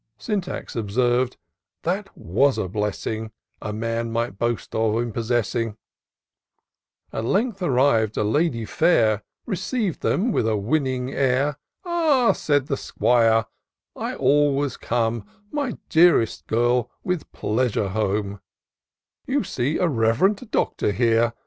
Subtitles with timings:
[0.17, 1.37] ''Syntax observ'd,"
[1.83, 3.29] that was a blessing
[3.61, 5.75] A man might boast of in possessing." IN
[7.11, 7.33] SEARCH OF THE PICTURESaUE.
[7.61, 11.59] 109 At length arriv'd, a lady fair Receiv'd them with a winning air.
[11.85, 13.45] Ah," said the 'Squire,
[13.95, 18.41] I always come, My dearest girl, with pleasure home:
[19.27, 21.33] You see a rev'rend Doctor here.